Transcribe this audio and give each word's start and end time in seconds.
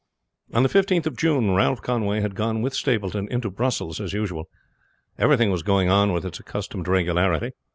On 0.51 0.63
the 0.63 0.69
15th 0.69 1.05
of 1.05 1.15
June, 1.15 1.51
Ralph 1.51 1.83
Conway 1.83 2.21
had 2.21 2.33
gone 2.33 2.63
with 2.63 2.73
Stapleton 2.73 3.27
into 3.29 3.51
Brussels 3.51 3.99
as 4.01 4.13
usual. 4.13 4.49
Everything 5.19 5.51
was 5.51 5.61
going 5.61 5.89
on 5.89 6.11
with 6.11 6.25
its 6.25 6.39
accustomed 6.39 6.87
regularity. 6.87 7.51